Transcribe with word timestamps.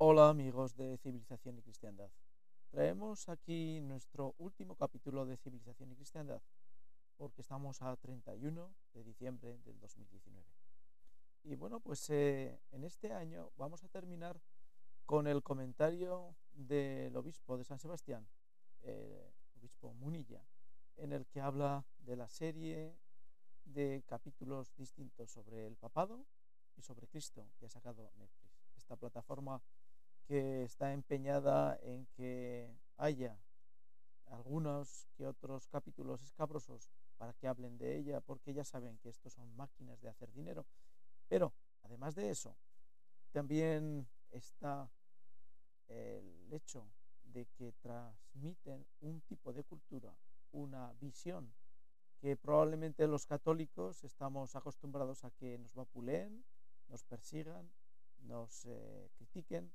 Hola 0.00 0.28
amigos 0.28 0.76
de 0.76 0.96
Civilización 0.98 1.58
y 1.58 1.62
Cristiandad. 1.62 2.08
Traemos 2.70 3.28
aquí 3.28 3.80
nuestro 3.80 4.36
último 4.38 4.76
capítulo 4.76 5.26
de 5.26 5.36
Civilización 5.36 5.90
y 5.90 5.96
Cristiandad, 5.96 6.40
porque 7.16 7.40
estamos 7.40 7.82
a 7.82 7.96
31 7.96 8.72
de 8.94 9.02
diciembre 9.02 9.58
del 9.64 9.80
2019. 9.80 10.46
Y 11.42 11.56
bueno, 11.56 11.80
pues 11.80 12.08
eh, 12.10 12.60
en 12.70 12.84
este 12.84 13.12
año 13.12 13.50
vamos 13.56 13.82
a 13.82 13.88
terminar 13.88 14.40
con 15.04 15.26
el 15.26 15.42
comentario 15.42 16.36
del 16.52 17.16
obispo 17.16 17.58
de 17.58 17.64
San 17.64 17.80
Sebastián, 17.80 18.24
el 18.82 19.32
obispo 19.56 19.94
Munilla, 19.94 20.46
en 20.96 21.12
el 21.12 21.26
que 21.26 21.40
habla 21.40 21.84
de 21.98 22.14
la 22.14 22.28
serie 22.28 22.96
de 23.64 24.04
capítulos 24.06 24.72
distintos 24.76 25.32
sobre 25.32 25.66
el 25.66 25.74
papado 25.76 26.24
y 26.76 26.82
sobre 26.82 27.08
Cristo 27.08 27.50
que 27.58 27.66
ha 27.66 27.68
sacado 27.68 28.12
Netflix. 28.14 28.48
Esta 28.76 28.94
plataforma 28.94 29.60
que 30.28 30.62
está 30.62 30.92
empeñada 30.92 31.78
en 31.82 32.06
que 32.14 32.70
haya 32.98 33.40
algunos 34.26 35.08
que 35.16 35.26
otros 35.26 35.66
capítulos 35.68 36.22
escabrosos 36.22 36.90
para 37.16 37.32
que 37.32 37.48
hablen 37.48 37.78
de 37.78 37.96
ella, 37.96 38.20
porque 38.20 38.52
ya 38.52 38.62
saben 38.62 38.98
que 38.98 39.08
estos 39.08 39.32
son 39.32 39.56
máquinas 39.56 40.00
de 40.02 40.10
hacer 40.10 40.30
dinero. 40.32 40.66
Pero, 41.28 41.54
además 41.82 42.14
de 42.14 42.28
eso, 42.28 42.54
también 43.32 44.06
está 44.30 44.90
el 45.88 46.52
hecho 46.52 46.86
de 47.24 47.46
que 47.46 47.72
transmiten 47.80 48.86
un 49.00 49.22
tipo 49.22 49.54
de 49.54 49.64
cultura, 49.64 50.14
una 50.52 50.92
visión 51.00 51.50
que 52.20 52.36
probablemente 52.36 53.06
los 53.06 53.24
católicos 53.24 54.04
estamos 54.04 54.56
acostumbrados 54.56 55.24
a 55.24 55.30
que 55.30 55.56
nos 55.56 55.72
vapuleen, 55.74 56.44
nos 56.88 57.04
persigan, 57.04 57.70
nos 58.18 58.66
eh, 58.66 59.08
critiquen 59.16 59.72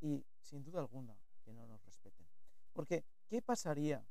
y 0.00 0.24
sin 0.40 0.62
duda 0.62 0.80
alguna 0.80 1.16
que 1.44 1.52
no 1.52 1.66
nos 1.66 1.84
respeten. 1.84 2.26
Porque, 2.72 3.04
¿qué 3.28 3.42
pasaría? 3.42 4.04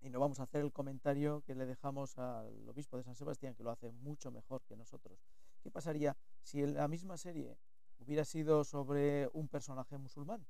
Y 0.00 0.10
no 0.10 0.20
vamos 0.20 0.38
a 0.38 0.44
hacer 0.44 0.60
el 0.60 0.72
comentario 0.72 1.42
que 1.42 1.54
le 1.54 1.66
dejamos 1.66 2.16
al 2.18 2.68
obispo 2.68 2.96
de 2.96 3.02
San 3.02 3.16
Sebastián, 3.16 3.54
que 3.54 3.64
lo 3.64 3.70
hace 3.70 3.90
mucho 3.90 4.30
mejor 4.30 4.62
que 4.62 4.76
nosotros. 4.76 5.18
¿Qué 5.62 5.70
pasaría 5.70 6.16
si 6.42 6.64
la 6.64 6.86
misma 6.86 7.16
serie 7.16 7.58
hubiera 7.98 8.24
sido 8.24 8.64
sobre 8.64 9.28
un 9.32 9.48
personaje 9.48 9.98
musulmán? 9.98 10.46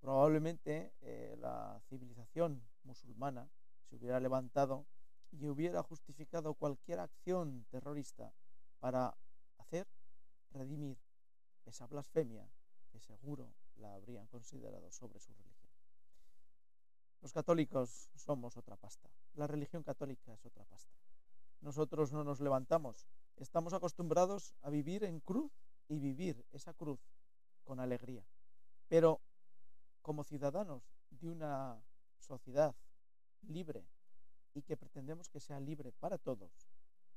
Probablemente 0.00 0.92
eh, 1.00 1.36
la 1.38 1.80
civilización 1.88 2.62
musulmana 2.82 3.48
se 3.88 3.96
hubiera 3.96 4.20
levantado 4.20 4.84
y 5.30 5.48
hubiera 5.48 5.82
justificado 5.82 6.54
cualquier 6.54 7.00
acción 7.00 7.64
terrorista 7.70 8.34
para 8.80 9.16
hacer 9.58 9.86
redimir 10.50 10.98
esa 11.64 11.86
blasfemia 11.86 12.46
que 12.90 13.00
seguro 13.00 13.54
la 13.82 13.94
habrían 13.94 14.26
considerado 14.28 14.90
sobre 14.90 15.20
su 15.20 15.32
religión. 15.34 15.70
Los 17.20 17.32
católicos 17.32 18.10
somos 18.14 18.56
otra 18.56 18.76
pasta. 18.76 19.10
La 19.34 19.46
religión 19.46 19.82
católica 19.82 20.32
es 20.32 20.46
otra 20.46 20.64
pasta. 20.64 20.96
Nosotros 21.60 22.12
no 22.12 22.24
nos 22.24 22.40
levantamos. 22.40 23.06
Estamos 23.36 23.72
acostumbrados 23.72 24.54
a 24.62 24.70
vivir 24.70 25.04
en 25.04 25.20
cruz 25.20 25.52
y 25.88 25.98
vivir 25.98 26.44
esa 26.52 26.72
cruz 26.72 27.00
con 27.64 27.80
alegría. 27.80 28.24
Pero 28.88 29.20
como 30.00 30.24
ciudadanos 30.24 30.82
de 31.10 31.28
una 31.28 31.80
sociedad 32.18 32.74
libre 33.42 33.84
y 34.54 34.62
que 34.62 34.76
pretendemos 34.76 35.28
que 35.28 35.40
sea 35.40 35.60
libre 35.60 35.92
para 35.92 36.18
todos 36.18 36.50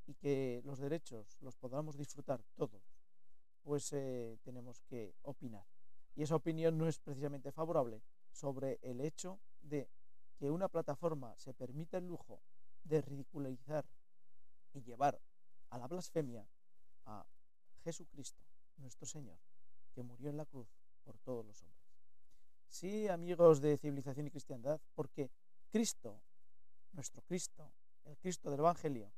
y 0.08 0.14
que 0.16 0.62
los 0.66 0.80
derechos 0.80 1.38
los 1.42 1.56
podamos 1.58 1.98
disfrutar 1.98 2.44
todos, 2.56 2.84
pues 3.64 3.92
eh, 3.94 4.38
tenemos 4.44 4.82
que 4.82 5.16
opinar 5.24 5.66
y 6.16 6.24
esa 6.24 6.36
opinión 6.36 6.78
no 6.78 6.88
es 6.88 7.00
precisamente 7.00 7.52
favorable 7.52 8.02
sobre 8.32 8.80
el 8.82 9.02
hecho 9.02 9.40
de 9.62 9.90
que 10.38 10.50
una 10.50 10.70
plataforma 10.70 11.36
se 11.38 11.54
permita 11.54 11.98
el 11.98 12.08
lujo 12.08 12.42
de 12.84 13.02
ridiculizar 13.02 13.86
y 14.74 14.82
llevar 14.82 15.20
a 15.70 15.78
la 15.78 15.88
blasfemia 15.88 16.48
a 17.06 17.26
Jesucristo, 17.84 18.44
nuestro 18.78 19.06
Señor, 19.06 19.38
que 19.94 20.04
murió 20.04 20.30
en 20.30 20.38
la 20.38 20.46
cruz 20.46 20.68
por 21.04 21.18
todos 21.20 21.46
los 21.46 21.62
hombres. 21.62 21.86
Sí, 22.68 23.08
amigos 23.08 23.62
de 23.62 23.78
civilización 23.78 24.28
y 24.28 24.32
cristiandad, 24.32 24.82
porque 24.94 25.32
Cristo, 25.70 26.22
nuestro 26.94 27.22
Cristo, 27.22 27.72
el 28.06 28.18
Cristo 28.18 28.50
del 28.50 28.60
Evangelio, 28.60 29.12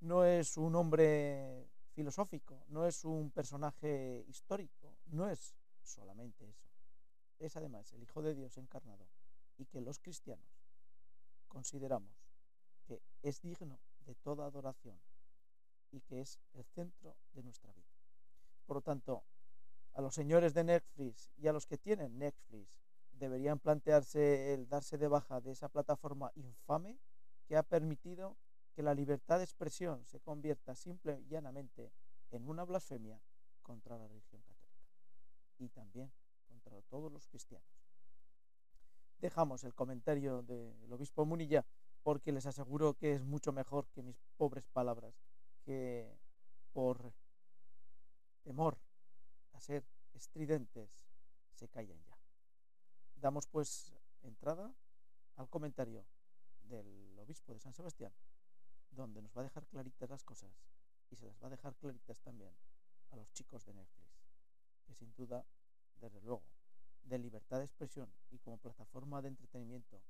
no 0.00 0.24
es 0.24 0.56
un 0.56 0.74
hombre 0.74 1.68
filosófico, 1.92 2.64
no 2.68 2.86
es 2.86 3.04
un 3.04 3.30
personaje 3.30 4.24
histórico, 4.28 4.96
no 5.06 5.28
es 5.28 5.54
solamente 5.82 6.48
eso. 6.48 6.68
Es 7.38 7.56
además 7.56 7.92
el 7.92 8.02
Hijo 8.02 8.22
de 8.22 8.34
Dios 8.34 8.56
encarnado 8.58 9.08
y 9.56 9.66
que 9.66 9.80
los 9.80 9.98
cristianos 9.98 10.50
consideramos 11.48 12.14
que 12.86 13.02
es 13.22 13.40
digno 13.40 13.80
de 14.06 14.14
toda 14.14 14.46
adoración 14.46 14.98
y 15.90 16.00
que 16.00 16.20
es 16.20 16.38
el 16.54 16.64
centro 16.64 17.16
de 17.32 17.42
nuestra 17.42 17.72
vida. 17.72 17.88
Por 18.66 18.76
lo 18.76 18.82
tanto, 18.82 19.24
a 19.94 20.00
los 20.00 20.14
señores 20.14 20.54
de 20.54 20.64
Netflix 20.64 21.30
y 21.36 21.48
a 21.48 21.52
los 21.52 21.66
que 21.66 21.78
tienen 21.78 22.18
Netflix 22.18 22.68
deberían 23.12 23.58
plantearse 23.58 24.54
el 24.54 24.68
darse 24.68 24.96
de 24.96 25.08
baja 25.08 25.40
de 25.40 25.52
esa 25.52 25.68
plataforma 25.68 26.30
infame 26.36 26.98
que 27.46 27.56
ha 27.56 27.62
permitido 27.62 28.36
que 28.72 28.82
la 28.82 28.94
libertad 28.94 29.38
de 29.38 29.44
expresión 29.44 30.04
se 30.06 30.20
convierta 30.20 30.74
simple 30.74 31.20
y 31.20 31.28
llanamente 31.28 31.92
en 32.30 32.48
una 32.48 32.64
blasfemia 32.64 33.20
contra 33.62 33.98
la 33.98 34.06
religión 34.06 34.42
y 35.60 35.68
también 35.68 36.10
contra 36.48 36.80
todos 36.82 37.12
los 37.12 37.26
cristianos. 37.28 37.68
Dejamos 39.18 39.64
el 39.64 39.74
comentario 39.74 40.42
del 40.42 40.92
obispo 40.92 41.24
Munilla 41.24 41.64
porque 42.02 42.32
les 42.32 42.46
aseguro 42.46 42.94
que 42.94 43.14
es 43.14 43.22
mucho 43.22 43.52
mejor 43.52 43.86
que 43.88 44.02
mis 44.02 44.18
pobres 44.38 44.66
palabras, 44.66 45.14
que 45.62 46.18
por 46.72 47.12
temor 48.42 48.78
a 49.52 49.60
ser 49.60 49.84
estridentes 50.14 50.90
se 51.52 51.68
callen 51.68 52.02
ya. 52.04 52.16
Damos 53.16 53.46
pues 53.46 53.92
entrada 54.22 54.74
al 55.36 55.48
comentario 55.50 56.06
del 56.62 57.18
obispo 57.18 57.52
de 57.52 57.60
San 57.60 57.74
Sebastián, 57.74 58.12
donde 58.90 59.20
nos 59.20 59.36
va 59.36 59.42
a 59.42 59.44
dejar 59.44 59.66
claritas 59.66 60.08
las 60.08 60.24
cosas 60.24 60.50
y 61.10 61.16
se 61.16 61.26
las 61.26 61.38
va 61.42 61.48
a 61.48 61.50
dejar 61.50 61.74
claritas 61.76 62.18
también 62.20 62.54
a 63.10 63.16
los 63.16 63.30
chicos 63.32 63.66
de 63.66 63.74
Netflix 63.74 64.09
que 64.90 64.94
sin 64.96 65.14
duda, 65.14 65.44
desde 66.00 66.20
luego, 66.22 66.42
de 67.04 67.18
libertad 67.18 67.58
de 67.58 67.64
expresión 67.64 68.12
y 68.30 68.38
como 68.38 68.58
plataforma 68.58 69.22
de 69.22 69.28
entretenimiento 69.28 70.02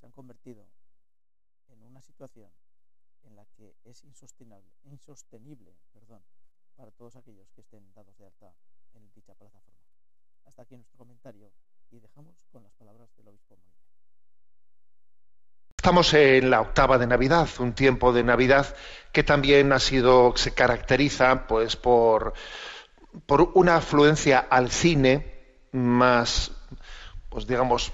se 0.00 0.06
han 0.06 0.12
convertido 0.12 0.66
en 1.68 1.82
una 1.82 2.00
situación 2.00 2.50
en 3.24 3.36
la 3.36 3.44
que 3.56 3.76
es 3.84 4.02
insostenible, 4.04 4.72
insostenible 4.84 5.74
perdón, 5.92 6.22
para 6.76 6.90
todos 6.90 7.16
aquellos 7.16 7.50
que 7.52 7.60
estén 7.60 7.92
dados 7.92 8.16
de 8.16 8.24
alta 8.24 8.54
en 8.94 9.12
dicha 9.12 9.34
plataforma. 9.34 9.80
Hasta 10.46 10.62
aquí 10.62 10.76
nuestro 10.76 10.98
comentario 10.98 11.52
y 11.90 12.00
dejamos 12.00 12.34
con 12.50 12.62
las 12.62 12.72
palabras 12.72 13.14
del 13.16 13.28
obispo 13.28 13.56
Molina. 13.56 13.82
Estamos 15.76 16.14
en 16.14 16.48
la 16.48 16.60
octava 16.60 16.96
de 16.96 17.06
Navidad, 17.06 17.48
un 17.58 17.74
tiempo 17.74 18.12
de 18.12 18.22
Navidad 18.24 18.74
que 19.12 19.24
también 19.24 19.72
ha 19.72 19.78
sido, 19.78 20.32
se 20.36 20.54
caracteriza 20.54 21.46
pues 21.46 21.76
por 21.76 22.34
por 23.26 23.52
una 23.54 23.76
afluencia 23.76 24.46
al 24.50 24.70
cine 24.70 25.32
más, 25.72 26.52
pues 27.28 27.46
digamos, 27.46 27.92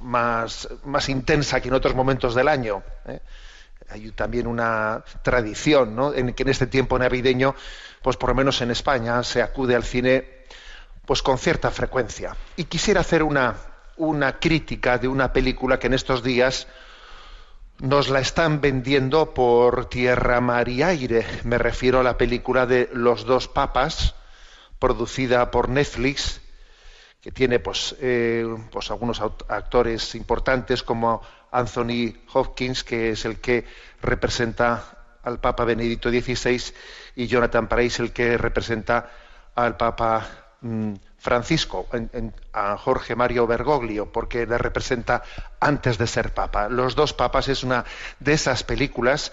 más, 0.00 0.68
más 0.84 1.08
intensa 1.08 1.60
que 1.60 1.68
en 1.68 1.74
otros 1.74 1.94
momentos 1.94 2.34
del 2.34 2.48
año. 2.48 2.82
¿eh? 3.06 3.20
Hay 3.90 4.10
también 4.12 4.46
una 4.46 5.02
tradición, 5.22 5.96
¿no? 5.96 6.12
En 6.12 6.34
que 6.34 6.42
en 6.42 6.50
este 6.50 6.66
tiempo 6.66 6.98
navideño, 6.98 7.54
pues 8.02 8.16
por 8.16 8.30
lo 8.30 8.34
menos 8.34 8.60
en 8.60 8.70
España, 8.70 9.22
se 9.22 9.42
acude 9.42 9.74
al 9.74 9.84
cine 9.84 10.38
pues 11.06 11.22
con 11.22 11.38
cierta 11.38 11.70
frecuencia. 11.70 12.36
Y 12.56 12.64
quisiera 12.64 13.00
hacer 13.00 13.22
una, 13.22 13.56
una 13.96 14.38
crítica 14.38 14.98
de 14.98 15.08
una 15.08 15.32
película 15.32 15.78
que 15.78 15.86
en 15.86 15.94
estos 15.94 16.22
días 16.22 16.66
nos 17.80 18.08
la 18.08 18.20
están 18.20 18.60
vendiendo 18.60 19.34
por 19.34 19.86
tierra, 19.86 20.40
mar 20.40 20.68
y 20.68 20.82
aire. 20.82 21.24
Me 21.44 21.58
refiero 21.58 22.00
a 22.00 22.02
la 22.02 22.18
película 22.18 22.66
de 22.66 22.88
Los 22.92 23.24
dos 23.24 23.48
papas, 23.48 24.14
producida 24.78 25.50
por 25.50 25.68
Netflix, 25.68 26.40
que 27.20 27.30
tiene 27.30 27.60
pues, 27.60 27.96
eh, 28.00 28.46
pues 28.70 28.90
algunos 28.90 29.20
actores 29.20 30.14
importantes 30.14 30.82
como 30.82 31.22
Anthony 31.50 32.14
Hopkins, 32.32 32.84
que 32.84 33.10
es 33.10 33.24
el 33.24 33.40
que 33.40 33.64
representa 34.02 35.18
al 35.22 35.40
Papa 35.40 35.64
Benedicto 35.64 36.10
XVI, 36.10 36.62
y 37.16 37.26
Jonathan 37.26 37.68
Price, 37.68 38.02
el 38.02 38.12
que 38.12 38.38
representa 38.38 39.10
al 39.54 39.76
Papa 39.76 40.26
mm, 40.60 40.94
Francisco, 41.18 41.86
a 42.52 42.76
Jorge 42.76 43.16
Mario 43.16 43.46
Bergoglio, 43.46 44.12
porque 44.12 44.46
le 44.46 44.56
representa 44.56 45.22
antes 45.60 45.98
de 45.98 46.06
ser 46.06 46.32
papa. 46.32 46.68
Los 46.68 46.94
dos 46.94 47.12
papas 47.12 47.48
es 47.48 47.64
una 47.64 47.84
de 48.20 48.32
esas 48.32 48.62
películas 48.62 49.32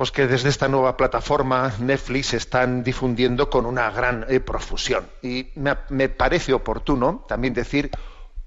pues 0.00 0.12
que 0.12 0.26
desde 0.26 0.48
esta 0.48 0.66
nueva 0.66 0.96
plataforma 0.96 1.74
Netflix 1.78 2.32
están 2.32 2.82
difundiendo 2.82 3.50
con 3.50 3.66
una 3.66 3.90
gran 3.90 4.24
eh, 4.30 4.40
profusión. 4.40 5.06
Y 5.20 5.48
me, 5.56 6.08
parece 6.08 6.54
oportuno 6.54 7.26
también 7.28 7.52
decir 7.52 7.90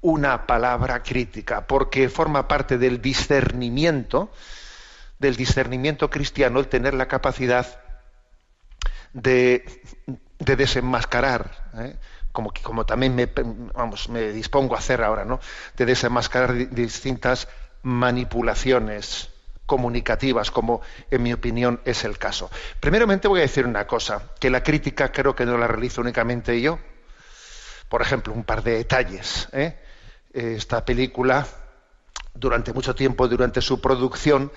una 0.02 0.48
palabra 0.48 1.04
crítica, 1.04 1.68
porque 1.68 2.10
forma 2.10 2.48
parte 2.48 2.80
del 2.80 3.04
discernimiento, 3.04 4.32
del 5.20 5.36
discernimiento 5.36 6.10
cristiano, 6.10 6.60
el 6.60 6.70
tener 6.70 6.96
la 6.96 7.08
capacidad 7.08 7.68
de, 9.14 9.64
de 10.40 10.56
desenmascarar, 10.56 11.70
¿eh? 11.78 11.98
Como, 12.34 12.52
como 12.62 12.86
también 12.86 13.16
me, 13.16 13.28
vamos, 13.74 14.10
me 14.10 14.34
dispongo 14.34 14.76
a 14.76 14.80
hacer 14.80 15.02
ahora, 15.02 15.24
¿no? 15.24 15.40
de 15.78 15.86
desenmascarar 15.86 16.70
distintas 16.72 17.48
manipulaciones 17.84 19.30
comunicativas, 19.66 20.52
como 20.52 20.82
en 21.10 21.24
mi 21.24 21.32
opinión 21.32 21.80
es 21.86 22.04
el 22.04 22.18
caso. 22.18 22.50
Primeramente 22.80 23.28
voy 23.28 23.40
a 23.40 23.44
decir 23.44 23.66
una 23.66 23.88
cosa, 23.88 24.34
que 24.40 24.50
la 24.50 24.64
crítica 24.64 25.12
creo 25.12 25.36
que 25.36 25.46
no 25.46 25.58
la 25.58 25.68
realizo 25.68 26.02
únicamente 26.02 26.60
yo. 26.60 26.80
Por 27.88 28.02
ejemplo, 28.02 28.34
un 28.34 28.44
par 28.44 28.64
de 28.64 28.78
detalles. 28.78 29.48
¿eh? 29.54 29.80
Esta 30.34 30.84
película, 30.84 31.46
durante 32.34 32.74
mucho 32.74 32.96
tiempo, 32.96 33.28
durante 33.28 33.62
su 33.62 33.80
producción, 33.80 34.52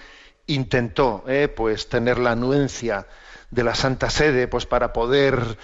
intentó 0.46 1.24
¿eh? 1.28 1.48
pues, 1.48 1.88
tener 1.88 2.18
la 2.18 2.32
anuencia 2.32 3.06
de 3.50 3.64
la 3.64 3.74
Santa 3.74 4.10
Sede 4.10 4.48
pues, 4.48 4.64
para 4.66 4.92
poder 4.92 5.58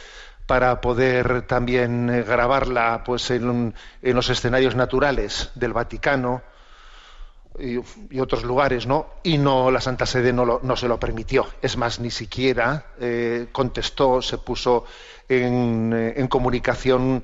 para 0.47 0.81
poder 0.81 1.43
también 1.43 2.11
eh, 2.11 2.23
grabarla 2.23 3.03
pues 3.05 3.31
en, 3.31 3.75
los 4.03 4.31
escenarios 4.31 4.75
naturales 4.75 5.51
del 5.55 5.73
Vaticano, 5.73 6.43
y, 7.59 7.77
otros 8.19 8.45
lugares, 8.45 8.87
¿no? 8.87 9.09
Y 9.23 9.37
no 9.37 9.71
la 9.71 9.83
Santa 9.83 10.07
Sede 10.07 10.33
no, 10.33 10.61
no 10.63 10.77
se 10.77 10.89
lo 10.89 10.99
permitió. 10.99 11.47
Es 11.61 11.77
más, 11.77 12.01
ni 12.01 12.11
siquiera 12.11 12.87
eh, 12.99 13.49
contestó, 13.53 14.23
se 14.23 14.39
puso 14.39 14.87
en, 15.29 15.93
eh, 15.93 16.15
en, 16.17 16.29
comunicación 16.29 17.23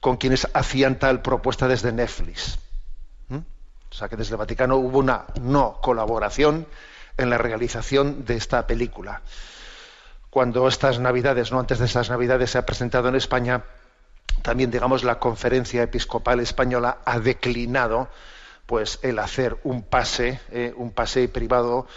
con 0.00 0.16
quienes 0.16 0.48
hacían 0.52 0.98
tal 0.98 1.22
propuesta 1.22 1.68
desde 1.68 1.92
Netflix. 1.92 2.58
O 3.90 3.94
sea 3.94 4.08
que 4.08 4.16
desde 4.16 4.32
el 4.32 4.38
Vaticano 4.38 4.76
hubo 4.76 4.98
una 4.98 5.24
no 5.40 5.78
colaboración 5.80 6.66
en 7.16 7.30
la 7.30 7.38
realización 7.38 8.24
de 8.24 8.36
esta 8.36 8.66
película. 8.66 9.22
Cuando 10.38 10.68
estas 10.68 11.00
Navidades, 11.00 11.50
no 11.50 11.58
antes 11.58 11.80
de 11.80 11.86
estas 11.86 12.10
Navidades, 12.10 12.52
se 12.52 12.58
ha 12.58 12.64
presentado 12.64 13.08
en 13.08 13.16
España, 13.16 13.64
también, 14.40 14.70
digamos, 14.70 15.02
la 15.02 15.18
Conferencia 15.18 15.82
Episcopal 15.82 16.38
Española 16.38 16.98
ha 17.04 17.18
declinado 17.18 18.08
pues 18.64 19.00
el 19.02 19.18
hacer 19.18 19.58
un 19.64 19.82
pase, 19.82 20.40
eh, 20.52 20.72
un 20.76 20.92
pase 20.92 21.28
privado, 21.28 21.88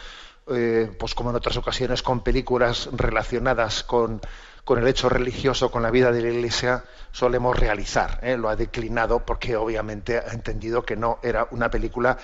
eh, 0.47 0.91
pues 0.97 1.13
como 1.13 1.29
en 1.29 1.35
otras 1.35 1.55
ocasiones 1.57 2.01
con 2.01 2.23
películas 2.23 2.89
relacionadas 2.93 3.83
con, 3.83 4.19
con, 4.63 4.79
el 4.79 4.87
hecho 4.87 5.07
religioso, 5.07 5.69
con 5.69 5.83
la 5.83 5.91
vida 5.91 6.11
de 6.11 6.23
la 6.23 6.29
Iglesia, 6.29 6.83
solemos 7.11 7.59
realizar. 7.59 8.17
Eh, 8.23 8.37
lo 8.37 8.49
ha 8.49 8.55
declinado 8.55 9.23
porque 9.23 9.55
obviamente 9.55 10.17
ha 10.17 10.33
entendido 10.33 10.83
que 10.83 10.95
no 10.95 11.19
era 11.21 11.47
una 11.51 11.69
película 11.69 12.17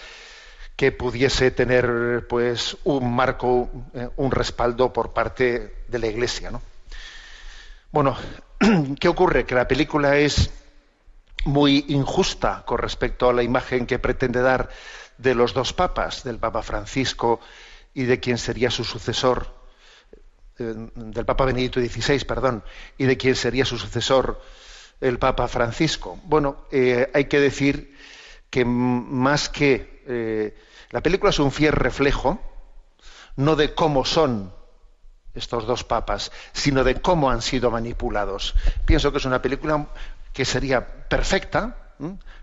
que 0.78 0.92
pudiese 0.92 1.50
tener 1.50 2.28
pues 2.30 2.78
un 2.84 3.14
marco, 3.14 3.70
un 4.16 4.32
respaldo 4.32 4.94
por 4.94 5.12
parte 5.12 5.84
de 5.88 6.00
la 6.00 6.06
Iglesia. 6.08 6.52
¿no? 6.52 6.62
Bueno, 7.92 8.16
¿qué 9.00 9.08
ocurre? 9.08 9.46
Que 9.46 9.56
la 9.56 9.68
película 9.68 10.18
es 10.18 10.52
muy 11.46 11.86
injusta 11.90 12.64
con 12.64 12.78
respecto 12.78 13.28
a 13.28 13.34
la 13.34 13.42
imagen 13.42 13.88
que 13.88 13.98
pretende 13.98 14.42
dar 14.42 14.70
de 15.18 15.34
los 15.34 15.56
dos 15.56 15.74
papas, 15.74 16.24
del 16.24 16.38
Papa 16.38 16.62
Francisco 16.62 17.40
y 17.96 18.04
de 18.04 18.20
quien 18.20 18.38
sería 18.38 18.70
su 18.70 18.84
sucesor, 18.84 19.48
eh, 20.60 20.76
del 20.94 21.26
Papa 21.26 21.46
Benedicto 21.46 21.80
XVI, 21.80 22.24
perdón, 22.26 22.64
y 23.00 23.06
de 23.06 23.18
quien 23.18 23.36
sería 23.36 23.66
su 23.66 23.80
sucesor 23.80 24.40
el 25.02 25.18
Papa 25.18 25.48
Francisco. 25.48 26.20
Bueno, 26.24 26.68
eh, 26.72 27.10
hay 27.16 27.26
que 27.26 27.40
decir 27.40 27.96
que 28.50 28.66
más 28.66 29.50
que 29.50 30.04
eh, 30.08 30.58
la 30.92 31.02
película 31.02 31.32
es 31.32 31.40
un 31.40 31.52
fiel 31.52 31.74
reflejo, 31.74 32.40
no 33.36 33.56
de 33.56 33.74
cómo 33.74 34.06
son 34.06 34.54
estos 35.34 35.68
dos 35.68 35.84
papas, 35.84 36.32
sino 36.54 36.84
de 36.84 36.96
cómo 37.02 37.30
han 37.30 37.42
sido 37.42 37.70
manipulados. 37.72 38.56
Pienso 38.86 39.12
que 39.12 39.20
es 39.20 39.26
una 39.26 39.42
película 39.42 39.88
que 40.34 40.46
sería 40.46 41.08
perfecta 41.08 41.94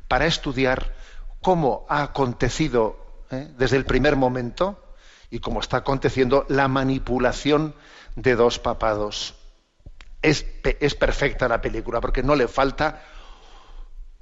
para 0.08 0.26
estudiar 0.26 0.94
cómo 1.40 1.86
ha 1.88 2.02
acontecido 2.02 3.24
¿eh? 3.30 3.48
desde 3.56 3.76
el 3.76 3.84
primer 3.84 4.16
momento 4.16 4.80
y 5.30 5.40
cómo 5.40 5.60
está 5.60 5.78
aconteciendo 5.78 6.46
la 6.48 6.68
manipulación 6.68 7.74
de 8.16 8.36
dos 8.36 8.58
papados. 8.58 9.34
Es, 10.22 10.46
es, 10.80 10.94
perfecta 10.94 11.48
la 11.48 11.60
película 11.60 12.00
porque 12.00 12.22
no 12.22 12.34
le 12.34 12.48
falta 12.48 13.02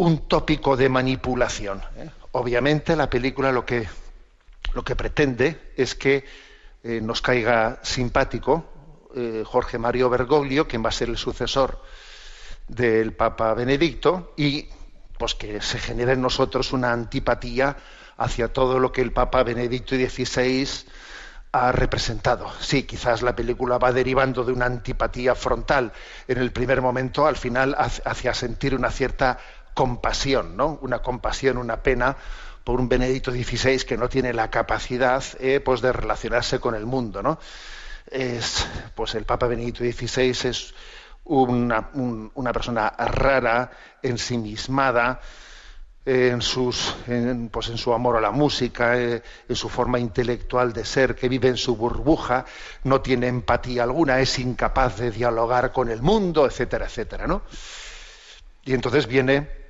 un 0.03 0.27
tópico 0.27 0.77
de 0.77 0.89
manipulación. 0.89 1.81
¿eh? 1.97 2.11
Obviamente 2.33 2.97
la 2.97 3.09
película 3.09 3.53
lo 3.53 3.65
que, 3.65 3.89
lo 4.75 4.83
que 4.83 4.97
pretende 4.97 5.73
es 5.77 5.95
que 5.95 6.25
eh, 6.83 7.01
nos 7.01 7.23
caiga 7.23 7.79
simpático 7.83 8.69
Jorge 9.45 9.77
Mario 9.77 10.09
Bergoglio, 10.09 10.67
quien 10.67 10.83
va 10.83 10.89
a 10.89 10.93
ser 10.93 11.11
el 11.11 11.19
sucesor 11.19 11.83
del 12.67 13.13
Papa 13.13 13.53
Benedicto 13.53 14.33
y 14.39 14.67
pues 15.19 15.35
que 15.35 15.61
se 15.61 15.79
genere 15.79 16.13
en 16.13 16.23
nosotros 16.23 16.73
una 16.73 16.93
antipatía 16.93 17.77
hacia 18.17 18.55
todo 18.55 18.79
lo 18.79 18.91
que 18.91 19.03
el 19.03 19.13
Papa 19.13 19.43
Benedicto 19.43 19.95
XVI 19.97 20.67
ha 21.53 21.71
representado. 21.71 22.51
Sí, 22.61 22.85
quizás 22.85 23.21
la 23.21 23.37
película 23.37 23.77
va 23.77 23.93
derivando 23.93 24.43
de 24.43 24.53
una 24.53 24.67
antipatía 24.67 25.35
frontal 25.35 25.93
en 26.27 26.39
el 26.39 26.51
primer 26.51 26.81
momento, 26.81 27.27
al 27.27 27.37
final 27.37 27.77
hacia 27.79 28.33
sentir 28.33 28.75
una 28.75 28.91
cierta 28.91 29.39
compasión, 29.75 30.57
¿no? 30.57 30.79
Una 30.83 31.01
compasión, 31.01 31.59
una 31.59 31.83
pena 31.83 32.17
por 32.65 32.81
un 32.81 32.89
Benedicto 32.89 33.33
XVI 33.33 33.85
que 33.85 33.97
no 33.97 34.09
tiene 34.09 34.33
la 34.33 34.51
capacidad 34.51 35.23
eh, 35.41 35.61
pues 35.61 35.81
de 35.81 35.93
relacionarse 35.93 36.61
con 36.61 36.75
el 36.75 36.87
mundo, 36.87 37.23
¿no? 37.23 37.39
Es, 38.11 38.67
pues 38.95 39.15
el 39.15 39.25
Papa 39.25 39.47
Benedicto 39.47 39.85
XVI 39.85 40.49
es 40.49 40.75
una, 41.25 41.91
una 41.93 42.53
persona 42.53 42.91
rara, 42.91 43.71
ensimismada, 44.03 45.21
en, 46.05 46.43
sus, 46.43 46.97
pues 47.51 47.69
en 47.69 47.79
su 47.79 47.93
amor 47.93 48.17
a 48.17 48.21
la 48.21 48.33
música, 48.33 48.99
eh, 48.99 49.23
en 49.49 49.57
su 49.57 49.69
forma 49.69 49.99
intelectual 50.01 50.73
de 50.73 50.85
ser, 50.85 51.15
que 51.15 51.29
vive 51.29 51.49
en 51.49 51.57
su 51.57 51.77
burbuja, 51.77 52.45
no 52.85 53.01
tiene 53.01 53.29
empatía 53.29 53.85
alguna, 53.85 54.19
es 54.21 54.39
incapaz 54.39 54.99
de 54.99 55.13
dialogar 55.13 55.73
con 55.73 55.91
el 55.91 56.03
mundo, 56.03 56.47
etcétera, 56.47 56.87
etcétera, 56.87 57.27
¿no? 57.27 57.43
Y 58.65 58.75
entonces 58.75 59.07
viene 59.07 59.62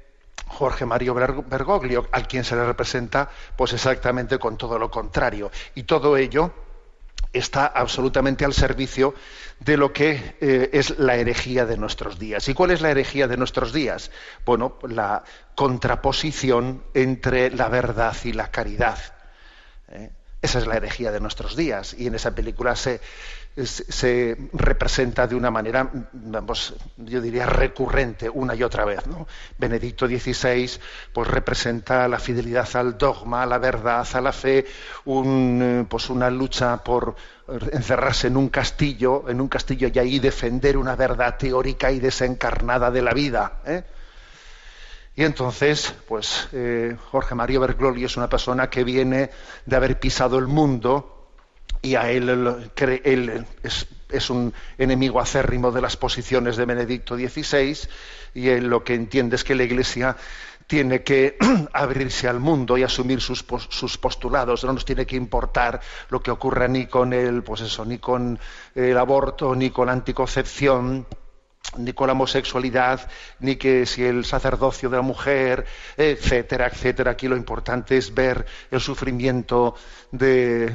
Jorge 0.46 0.84
Mario 0.86 1.14
Bergoglio, 1.14 2.08
al 2.12 2.28
quien 2.28 2.44
se 2.44 2.56
le 2.56 2.64
representa, 2.64 3.30
pues 3.56 3.72
exactamente 3.72 4.38
con 4.38 4.56
todo 4.56 4.78
lo 4.78 4.90
contrario. 4.90 5.50
Y 5.74 5.84
todo 5.84 6.16
ello 6.16 6.52
está 7.32 7.66
absolutamente 7.66 8.44
al 8.44 8.52
servicio 8.52 9.14
de 9.58 9.76
lo 9.76 9.92
que 9.92 10.36
eh, 10.40 10.70
es 10.72 10.98
la 10.98 11.16
herejía 11.16 11.64
de 11.66 11.76
nuestros 11.76 12.18
días. 12.18 12.48
¿Y 12.48 12.54
cuál 12.54 12.72
es 12.72 12.80
la 12.80 12.90
herejía 12.90 13.28
de 13.28 13.36
nuestros 13.36 13.72
días? 13.72 14.10
Bueno, 14.44 14.78
la 14.88 15.24
contraposición 15.54 16.84
entre 16.94 17.50
la 17.50 17.68
verdad 17.68 18.16
y 18.24 18.32
la 18.32 18.50
caridad. 18.50 18.98
¿eh? 19.88 20.10
Esa 20.42 20.58
es 20.58 20.66
la 20.66 20.76
herejía 20.76 21.12
de 21.12 21.20
nuestros 21.20 21.54
días 21.54 21.94
y 21.96 22.08
en 22.08 22.16
esa 22.16 22.34
película 22.34 22.74
se, 22.74 23.00
se 23.56 24.36
representa 24.52 25.28
de 25.28 25.36
una 25.36 25.52
manera, 25.52 25.88
vamos, 26.12 26.74
yo 26.96 27.20
diría 27.20 27.46
recurrente 27.46 28.28
una 28.28 28.56
y 28.56 28.64
otra 28.64 28.84
vez. 28.84 29.06
¿no? 29.06 29.28
Benedicto 29.56 30.08
XVI 30.08 30.68
pues 31.12 31.28
representa 31.28 32.08
la 32.08 32.18
fidelidad 32.18 32.68
al 32.74 32.98
dogma, 32.98 33.44
a 33.44 33.46
la 33.46 33.58
verdad, 33.58 34.04
a 34.12 34.20
la 34.20 34.32
fe, 34.32 34.66
un, 35.04 35.60
eh, 35.62 35.86
pues 35.88 36.10
una 36.10 36.28
lucha 36.28 36.78
por 36.78 37.14
encerrarse 37.70 38.26
en 38.26 38.36
un 38.36 38.48
castillo, 38.48 39.28
en 39.28 39.40
un 39.40 39.48
castillo 39.48 39.88
y 39.92 39.98
ahí 39.98 40.18
defender 40.18 40.76
una 40.76 40.96
verdad 40.96 41.36
teórica 41.38 41.92
y 41.92 42.00
desencarnada 42.00 42.90
de 42.90 43.02
la 43.02 43.12
vida. 43.12 43.60
¿eh? 43.64 43.84
Y 45.14 45.24
entonces, 45.24 45.94
pues 46.08 46.48
eh, 46.52 46.96
Jorge 47.10 47.34
Mario 47.34 47.60
Bergoglio 47.60 48.06
es 48.06 48.16
una 48.16 48.28
persona 48.28 48.70
que 48.70 48.82
viene 48.82 49.30
de 49.66 49.76
haber 49.76 50.00
pisado 50.00 50.38
el 50.38 50.46
mundo 50.46 51.28
y 51.82 51.96
a 51.96 52.10
él, 52.10 52.28
él 53.04 53.46
es, 53.62 54.30
un 54.30 54.54
enemigo 54.78 55.20
acérrimo 55.20 55.70
de 55.70 55.82
las 55.82 55.96
posiciones 55.96 56.56
de 56.56 56.64
Benedicto 56.64 57.16
XVI 57.16 57.76
y 58.34 58.48
él 58.48 58.68
lo 58.68 58.84
que 58.84 58.94
entiende 58.94 59.36
es 59.36 59.44
que 59.44 59.54
la 59.54 59.64
Iglesia 59.64 60.16
tiene 60.66 61.02
que 61.02 61.36
abrirse 61.74 62.28
al 62.28 62.40
mundo 62.40 62.78
y 62.78 62.82
asumir 62.82 63.20
sus, 63.20 63.44
sus, 63.68 63.98
postulados. 63.98 64.64
No 64.64 64.72
nos 64.72 64.84
tiene 64.84 65.04
que 65.04 65.16
importar 65.16 65.80
lo 66.08 66.22
que 66.22 66.30
ocurra 66.30 66.68
ni 66.68 66.86
con 66.86 67.12
el, 67.12 67.42
pues 67.42 67.60
eso, 67.62 67.84
ni 67.84 67.98
con 67.98 68.38
el 68.74 68.96
aborto, 68.96 69.54
ni 69.54 69.70
con 69.70 69.88
la 69.88 69.92
anticoncepción, 69.92 71.06
ni 71.78 71.92
con 71.92 72.06
la 72.06 72.12
homosexualidad, 72.12 73.08
ni 73.40 73.56
que 73.56 73.86
si 73.86 74.04
el 74.04 74.24
sacerdocio 74.24 74.90
de 74.90 74.96
la 74.96 75.02
mujer, 75.02 75.64
etcétera, 75.96 76.66
etcétera. 76.66 77.12
Aquí 77.12 77.28
lo 77.28 77.36
importante 77.36 77.96
es 77.96 78.12
ver 78.12 78.44
el 78.70 78.80
sufrimiento 78.80 79.74
de, 80.10 80.74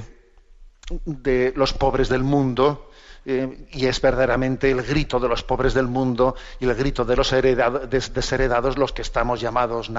los 1.56 1.74
pobres 1.74 2.10
del 2.10 2.24
mundo, 2.24 2.89
eh, 3.25 3.67
y 3.72 3.88
es 3.88 4.00
verdaderamente 4.00 4.72
el 4.72 4.82
grito 4.82 5.20
de 5.20 5.27
los 5.27 5.44
pobres 5.44 5.74
del 5.74 5.88
mundo 5.88 6.36
y 6.62 6.65
el 6.65 6.74
grito 6.75 7.03
de 7.03 7.17
los 7.17 7.29
desheredados 7.29 8.77
los 8.77 8.94
que 8.94 9.01
estamos 9.01 9.41
llamados 9.41 9.91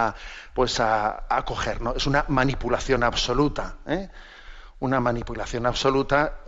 pues 0.54 0.80
a, 0.80 1.26
acoger. 1.28 1.82
¿no? 1.82 1.94
Es 1.94 2.06
una 2.06 2.24
manipulación 2.28 3.02
absoluta, 3.02 3.76
¿eh? 3.86 4.08
una 4.80 4.98
manipulación 4.98 5.66
absoluta 5.66 6.38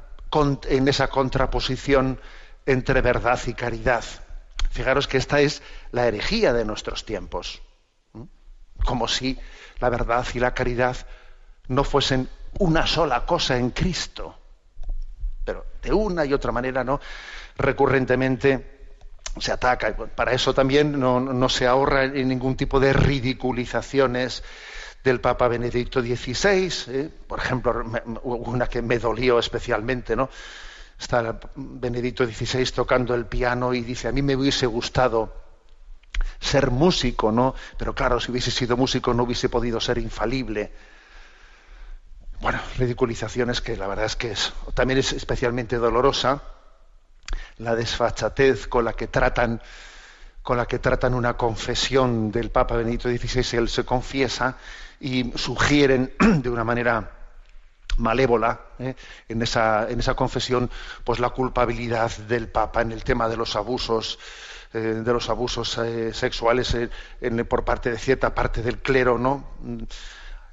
en 0.68 0.88
esa 0.88 1.08
contraposición 1.08 2.18
entre 2.64 3.02
verdad 3.02 3.38
y 3.46 3.52
caridad. 3.52 4.04
Fijaros 4.70 5.06
que 5.06 5.18
esta 5.18 5.40
es 5.40 5.62
la 5.92 6.06
herejía 6.06 6.52
de 6.52 6.64
nuestros 6.64 7.04
tiempos, 7.04 7.60
como 8.84 9.06
si 9.08 9.38
la 9.78 9.90
verdad 9.90 10.26
y 10.32 10.38
la 10.38 10.54
caridad 10.54 10.96
no 11.68 11.84
fuesen 11.84 12.28
una 12.58 12.86
sola 12.86 13.26
cosa 13.26 13.56
en 13.56 13.70
Cristo 13.70 14.40
pero 15.44 15.66
de 15.82 15.92
una 15.92 16.24
y 16.24 16.32
otra 16.32 16.52
manera, 16.52 16.84
¿no? 16.84 17.00
Recurrentemente 17.56 18.78
se 19.38 19.52
ataca. 19.52 19.94
Para 19.96 20.32
eso 20.32 20.54
también 20.54 20.98
no, 20.98 21.48
se 21.48 21.66
ahorra 21.66 22.04
en 22.04 22.28
ningún 22.28 22.56
tipo 22.56 22.80
de 22.80 22.92
ridiculizaciones 22.92 24.42
del 25.02 25.20
Papa 25.20 25.48
Benedicto 25.48 26.00
XVI. 26.00 26.72
¿eh? 26.88 27.10
Por 27.26 27.38
ejemplo, 27.38 27.84
una 28.22 28.66
que 28.66 28.82
me 28.82 28.98
dolió 28.98 29.38
especialmente, 29.38 30.16
¿no? 30.16 30.28
Está 31.00 31.40
Benedicto 31.56 32.26
XVI 32.26 32.64
tocando 32.66 33.14
el 33.14 33.26
piano 33.26 33.72
y 33.74 33.80
dice, 33.80 34.08
a 34.08 34.12
mí 34.12 34.22
me 34.22 34.36
hubiese 34.36 34.66
gustado 34.66 35.32
ser 36.38 36.70
músico, 36.70 37.32
¿no? 37.32 37.54
Pero 37.78 37.94
claro, 37.94 38.20
si 38.20 38.30
hubiese 38.30 38.50
sido 38.50 38.76
músico 38.76 39.14
no 39.14 39.22
hubiese 39.24 39.48
podido 39.48 39.80
ser 39.80 39.98
infalible 39.98 40.70
bueno, 42.40 42.58
ridiculizaciones 42.78 43.60
que 43.60 43.76
la 43.76 43.86
verdad 43.86 44.06
es 44.06 44.16
que 44.16 44.34
también 44.74 44.98
es 44.98 45.12
especialmente 45.12 45.76
dolorosa 45.76 46.42
la 47.58 47.76
desfachatez 47.76 48.66
con 48.66 48.84
la 48.84 48.94
que 48.94 49.06
tratan 49.06 49.60
con 50.42 50.56
la 50.56 50.64
que 50.64 50.78
tratan 50.78 51.12
una 51.12 51.36
confesión 51.36 52.32
del 52.32 52.50
Papa 52.50 52.74
Benedicto 52.74 53.10
XVI, 53.10 53.58
él 53.58 53.68
se 53.68 53.84
confiesa 53.84 54.56
y 54.98 55.32
sugieren 55.36 56.14
de 56.18 56.48
una 56.48 56.64
manera 56.64 57.10
malévola 57.98 58.60
¿eh? 58.78 58.94
en, 59.28 59.42
esa, 59.42 59.88
en 59.90 60.00
esa 60.00 60.14
confesión 60.14 60.70
pues 61.04 61.18
la 61.18 61.30
culpabilidad 61.30 62.10
del 62.28 62.48
Papa 62.48 62.82
en 62.82 62.92
el 62.92 63.04
tema 63.04 63.28
de 63.28 63.36
los 63.36 63.56
abusos 63.56 64.18
eh, 64.72 64.78
de 64.78 65.12
los 65.12 65.28
abusos 65.28 65.78
eh, 65.78 66.14
sexuales 66.14 66.76
por 67.48 67.64
parte 67.64 67.90
de 67.90 67.98
cierta 67.98 68.34
parte 68.34 68.62
del 68.62 68.78
clero, 68.78 69.18
¿no? 69.18 69.44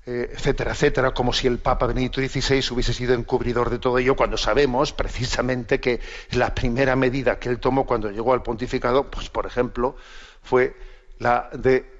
Eh, 0.09 0.31
etcétera, 0.31 0.71
etcétera, 0.71 1.11
como 1.11 1.33
si 1.33 1.47
el 1.47 1.59
Papa 1.59 1.85
Benedicto 1.85 2.21
XVI 2.21 2.63
hubiese 2.73 2.93
sido 2.93 3.13
encubridor 3.13 3.69
de 3.69 3.77
todo 3.77 3.97
ello, 3.97 4.15
cuando 4.15 4.37
sabemos 4.37 4.93
precisamente 4.93 5.81
que 5.81 5.99
la 6.31 6.55
primera 6.55 6.95
medida 6.95 7.39
que 7.39 7.49
él 7.49 7.59
tomó 7.59 7.85
cuando 7.85 8.09
llegó 8.09 8.31
al 8.31 8.41
pontificado, 8.41 9.11
pues 9.11 9.29
por 9.29 9.45
ejemplo, 9.45 9.97
fue 10.41 10.77
la 11.19 11.49
de, 11.51 11.91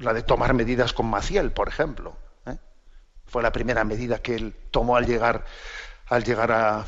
la 0.00 0.12
de 0.12 0.22
tomar 0.22 0.52
medidas 0.52 0.92
con 0.92 1.06
Maciel, 1.06 1.50
por 1.50 1.68
ejemplo. 1.68 2.14
Fue 3.26 3.42
la 3.42 3.52
primera 3.52 3.84
medida 3.84 4.20
que 4.20 4.34
él 4.34 4.54
tomó 4.70 4.96
al 4.96 5.06
llegar, 5.06 5.44
al 6.08 6.24
llegar 6.24 6.52
a, 6.52 6.84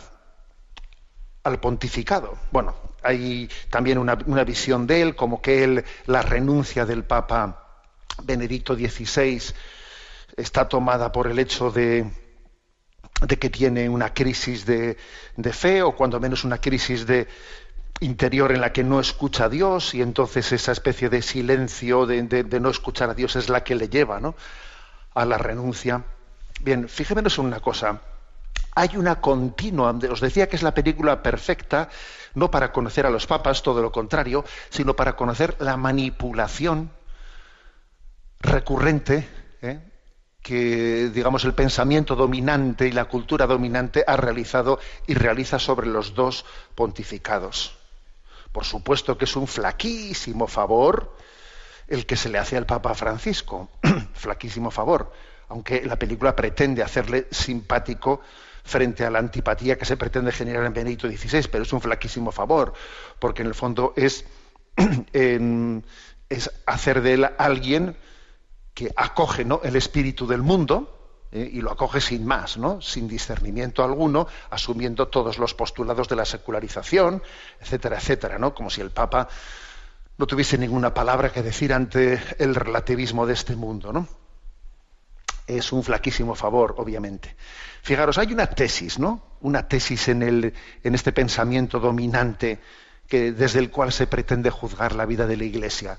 al 1.47 1.61
pontificado. 1.61 2.37
Bueno, 2.51 2.75
hay 3.05 3.49
también 3.71 3.99
una, 3.99 4.17
visión 4.45 4.87
de 4.87 5.03
él, 5.03 5.15
como 5.15 5.41
que 5.41 5.63
él, 5.63 5.85
la 6.07 6.23
renuncia 6.23 6.85
del 6.85 7.05
Papa 7.05 7.85
Benedicto 8.25 8.75
XVI, 8.75 9.41
está 10.37 10.69
tomada 10.69 11.13
por 11.13 11.29
el 11.29 11.39
hecho 11.39 11.71
de, 11.71 12.11
que 13.39 13.49
tiene 13.49 13.89
una 13.89 14.13
crisis 14.13 14.67
de, 14.67 14.97
fe 15.53 15.83
o 15.83 15.95
cuando 15.95 16.19
menos 16.19 16.43
una 16.43 16.61
crisis 16.61 17.07
de 17.07 17.29
interior 18.01 18.51
en 18.51 18.61
la 18.61 18.73
que 18.73 18.83
no 18.83 18.99
escucha 18.99 19.45
a 19.45 19.49
Dios 19.49 19.95
y 19.95 20.03
entonces 20.03 20.51
esa 20.53 20.73
especie 20.73 21.09
de 21.09 21.23
silencio 21.23 22.07
de, 22.07 22.61
no 22.61 22.71
escuchar 22.71 23.11
a 23.11 23.15
Dios 23.15 23.37
es 23.37 23.49
la 23.49 23.63
que 23.63 23.77
le 23.77 23.89
lleva 23.89 24.21
a 25.15 25.25
la 25.25 25.39
renuncia. 25.39 26.05
Bien, 26.61 26.89
fíjense 26.89 27.41
en 27.41 27.47
una 27.47 27.61
cosa. 27.61 28.01
Hay 28.75 28.97
una 28.97 29.21
continua, 29.21 29.99
os 30.11 30.21
decía 30.21 30.49
que 30.49 30.57
es 30.57 30.63
la 30.63 30.75
película 30.75 31.23
perfecta, 31.23 31.89
no 32.35 32.51
para 32.51 32.73
conocer 32.73 33.07
a 33.07 33.11
los 33.11 33.27
papas, 33.27 33.63
todo 33.63 33.81
lo 33.81 33.91
contrario, 33.91 34.45
sino 34.69 34.95
para 34.95 35.17
conocer 35.17 35.57
la 35.61 35.77
manipulación 35.77 36.91
recurrente 38.41 39.27
¿eh? 39.63 39.81
que, 40.43 41.11
digamos, 41.13 41.45
el 41.45 41.55
pensamiento 41.55 42.15
dominante 42.15 42.87
y 42.87 42.93
la 42.93 43.07
cultura 43.07 43.47
dominante 43.47 44.05
ha 44.07 44.17
realizado 44.17 44.79
y 45.07 45.15
realiza 45.15 45.59
sobre 45.59 45.87
los 45.87 46.15
dos 46.15 46.45
pontificados. 46.75 47.75
Por 48.53 48.65
supuesto 48.65 49.19
que 49.19 49.25
es 49.25 49.37
un 49.37 49.47
flaquísimo 49.47 50.47
favor 50.47 51.17
el 51.89 52.07
que 52.07 52.17
se 52.17 52.29
le 52.29 52.39
hace 52.39 52.57
al 52.57 52.67
Papa 52.67 52.95
Francisco, 52.95 53.71
flaquísimo 54.15 54.71
favor, 54.71 55.13
aunque 55.49 55.85
la 55.85 55.97
película 55.97 56.35
pretende 56.35 56.83
hacerle 56.83 57.27
simpático 57.31 58.21
frente 58.65 59.05
a 59.05 59.11
la 59.11 59.21
antipatía 59.21 59.79
que 59.79 59.85
se 59.85 59.97
pretende 59.97 60.33
generar 60.33 60.65
en 60.65 60.73
Benedicto 60.73 61.09
XVI, 61.09 61.49
pero 61.51 61.63
es 61.63 61.73
un 61.73 61.81
flaquísimo 61.81 62.33
favor, 62.33 62.73
porque 63.19 63.43
en 63.43 63.49
el 63.49 63.55
fondo 63.55 63.93
es, 63.97 64.25
es 66.29 66.51
hacer 66.67 67.01
de 67.01 67.15
él 67.15 67.29
alguien 67.39 67.97
que 68.75 68.93
acoge 68.97 69.45
¿no? 69.45 69.61
el 69.63 69.77
espíritu 69.77 70.27
del 70.27 70.43
mundo 70.43 71.27
¿eh? 71.31 71.49
y 71.51 71.61
lo 71.61 71.71
acoge 71.71 72.01
sin 72.01 72.27
más, 72.27 72.59
¿no? 72.59 72.83
sin 72.83 73.07
discernimiento 73.07 73.85
alguno, 73.85 74.27
asumiendo 74.51 75.07
todos 75.09 75.39
los 75.39 75.55
postulados 75.55 76.09
de 76.09 76.17
la 76.17 76.25
secularización, 76.25 77.23
etcétera, 77.61 77.99
etcétera, 77.99 78.39
¿no? 78.39 78.53
como 78.53 78.69
si 78.69 78.81
el 78.81 78.91
Papa 78.91 79.29
no 80.19 80.27
tuviese 80.27 80.59
ninguna 80.59 80.93
palabra 80.93 81.31
que 81.31 81.43
decir 81.43 81.73
ante 81.73 82.21
el 82.39 82.55
relativismo 82.55 83.27
de 83.27 83.35
este 83.35 83.55
mundo. 83.55 83.93
¿no? 83.93 84.09
Es 85.47 85.73
un 85.73 85.83
flaquísimo 85.83 86.35
favor, 86.35 86.75
obviamente. 86.79 87.37
Fijaros, 87.83 88.19
hay 88.19 88.33
una 88.33 88.49
tesis, 88.49 88.99
¿no? 88.99 89.23
Una 89.41 89.69
tesis 89.69 90.09
en, 90.09 90.23
el, 90.23 90.55
en 90.83 90.95
este 90.95 91.13
pensamiento 91.13 91.79
dominante 91.79 92.59
que, 93.07 93.33
desde 93.33 93.61
el 93.61 93.71
cual 93.71 93.93
se 93.93 94.07
pretende 94.07 94.51
juzgar 94.51 94.95
la 94.95 95.07
vida 95.07 95.27
de 95.27 95.37
la 95.37 95.45
Iglesia. 95.45 95.99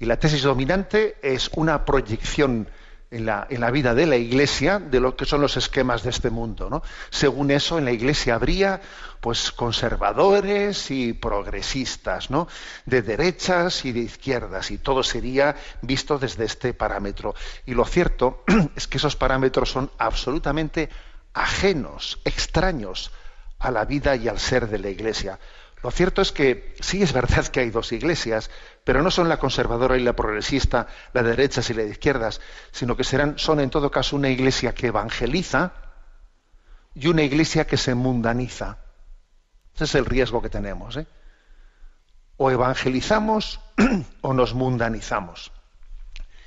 Y 0.00 0.06
la 0.06 0.18
tesis 0.18 0.42
dominante 0.42 1.16
es 1.22 1.50
una 1.54 1.84
proyección 1.84 2.68
en 3.10 3.26
la, 3.26 3.46
en 3.48 3.60
la, 3.60 3.70
vida 3.70 3.94
de 3.94 4.06
la 4.06 4.16
Iglesia 4.16 4.78
de 4.78 5.00
lo 5.00 5.16
que 5.16 5.24
son 5.24 5.40
los 5.40 5.56
esquemas 5.56 6.02
de 6.02 6.10
este 6.10 6.30
mundo. 6.30 6.68
¿no? 6.68 6.82
Según 7.10 7.50
eso, 7.50 7.78
en 7.78 7.84
la 7.84 7.92
Iglesia 7.92 8.34
habría 8.34 8.80
pues 9.20 9.50
conservadores 9.50 10.90
y 10.90 11.12
progresistas, 11.12 12.30
¿no? 12.30 12.48
de 12.86 13.02
derechas 13.02 13.84
y 13.84 13.92
de 13.92 14.00
izquierdas, 14.00 14.70
y 14.70 14.78
todo 14.78 15.02
sería 15.02 15.56
visto 15.82 16.18
desde 16.18 16.44
este 16.44 16.74
parámetro. 16.74 17.34
Y 17.66 17.74
lo 17.74 17.84
cierto 17.84 18.44
es 18.76 18.86
que 18.86 18.98
esos 18.98 19.16
parámetros 19.16 19.70
son 19.70 19.90
absolutamente 19.98 20.88
ajenos, 21.32 22.20
extraños 22.24 23.10
a 23.58 23.70
la 23.70 23.84
vida 23.84 24.14
y 24.16 24.28
al 24.28 24.38
ser 24.38 24.68
de 24.68 24.78
la 24.78 24.90
Iglesia. 24.90 25.38
Lo 25.82 25.90
cierto 25.92 26.22
es 26.22 26.32
que 26.32 26.74
sí 26.80 27.02
es 27.02 27.12
verdad 27.12 27.46
que 27.46 27.60
hay 27.60 27.70
dos 27.70 27.92
iglesias, 27.92 28.50
pero 28.88 29.02
no 29.02 29.10
son 29.10 29.28
la 29.28 29.36
conservadora 29.36 29.98
y 29.98 30.02
la 30.02 30.14
progresista, 30.14 30.86
la 31.12 31.22
de 31.22 31.28
derechas 31.36 31.68
y 31.68 31.74
la 31.74 31.82
de 31.82 31.90
izquierdas, 31.90 32.40
sino 32.72 32.96
que 32.96 33.04
serán, 33.04 33.38
son 33.38 33.60
en 33.60 33.68
todo 33.68 33.90
caso 33.90 34.16
una 34.16 34.30
iglesia 34.30 34.72
que 34.72 34.86
evangeliza 34.86 35.72
y 36.94 37.08
una 37.08 37.20
iglesia 37.22 37.66
que 37.66 37.76
se 37.76 37.94
mundaniza. 37.94 38.78
Ese 39.74 39.84
es 39.84 39.94
el 39.94 40.06
riesgo 40.06 40.40
que 40.40 40.48
tenemos. 40.48 40.96
¿eh? 40.96 41.06
O 42.38 42.50
evangelizamos 42.50 43.60
o 44.22 44.32
nos 44.32 44.54
mundanizamos. 44.54 45.52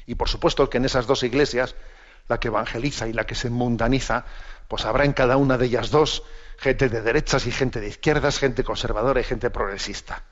Y 0.08 0.16
por 0.16 0.28
supuesto 0.28 0.68
que 0.68 0.80
en 0.80 0.86
esas 0.86 1.06
dos 1.06 1.22
iglesias, 1.22 1.76
la 2.28 2.40
que 2.40 2.48
evangeliza 2.48 3.08
y 3.08 3.14
la 3.14 3.28
que 3.28 3.36
se 3.36 3.52
mundaniza, 3.52 4.26
pues 4.68 4.86
habrá 4.86 5.06
en 5.06 5.14
cada 5.14 5.38
una 5.38 5.60
de 5.60 5.68
ellas 5.68 5.92
dos 5.92 6.24
gente 6.58 6.90
de 6.90 7.04
derechas 7.04 7.46
y 7.46 7.52
gente 7.52 7.80
de 7.80 7.90
izquierdas, 7.90 8.40
gente 8.40 8.64
conservadora 8.64 9.22
y 9.22 9.26
gente 9.26 9.52
progresista. 9.52 10.24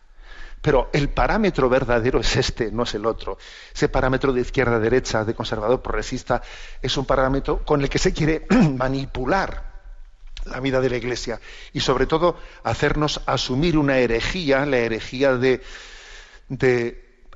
Pero 0.61 0.89
el 0.91 1.09
parámetro 1.09 1.69
verdadero 1.69 2.19
es 2.19 2.35
este, 2.35 2.71
no 2.71 2.83
es 2.83 2.93
el 2.93 3.05
otro. 3.05 3.37
Ese 3.73 3.87
parámetro 3.87 4.33
de 4.33 4.41
izquierda-derecha, 4.41 5.23
de 5.23 5.33
conservador-progresista, 5.33 6.41
es 6.81 6.97
un 6.97 7.05
parámetro 7.05 7.63
con 7.63 7.81
el 7.81 7.89
que 7.89 7.99
se 7.99 8.13
quiere 8.13 8.45
manipular 8.77 9.69
la 10.45 10.59
vida 10.59 10.81
de 10.81 10.89
la 10.89 10.97
Iglesia 10.97 11.39
y 11.73 11.79
sobre 11.79 12.07
todo 12.07 12.37
hacernos 12.63 13.21
asumir 13.25 13.77
una 13.77 13.97
herejía, 13.97 14.65
la 14.65 14.77
herejía 14.77 15.35
de, 15.35 15.61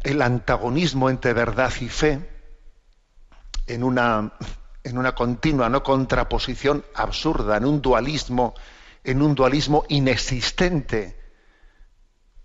el 0.04 0.22
antagonismo 0.22 1.10
entre 1.10 1.34
verdad 1.34 1.72
y 1.80 1.90
fe 1.90 2.30
en 3.68 3.84
una, 3.84 4.34
en 4.84 4.98
una 4.98 5.16
continua 5.16 5.70
no 5.70 5.84
contraposición 5.84 6.84
absurda, 6.94 7.58
en 7.58 7.66
un 7.66 7.82
dualismo 7.82 8.54
en 9.06 9.22
un 9.22 9.36
dualismo 9.36 9.84
inexistente 9.90 11.23